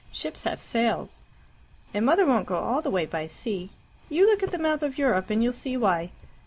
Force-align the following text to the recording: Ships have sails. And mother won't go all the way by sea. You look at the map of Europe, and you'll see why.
Ships 0.11 0.45
have 0.45 0.59
sails. 0.63 1.21
And 1.93 2.07
mother 2.07 2.25
won't 2.25 2.47
go 2.47 2.55
all 2.55 2.81
the 2.81 2.89
way 2.89 3.05
by 3.05 3.27
sea. 3.27 3.69
You 4.09 4.25
look 4.25 4.41
at 4.41 4.49
the 4.49 4.57
map 4.57 4.81
of 4.81 4.97
Europe, 4.97 5.29
and 5.29 5.43
you'll 5.43 5.53
see 5.53 5.77
why. 5.77 6.09